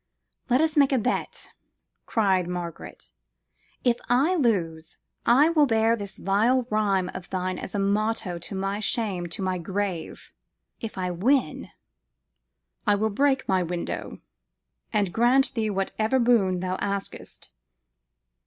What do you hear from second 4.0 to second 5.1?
I lose,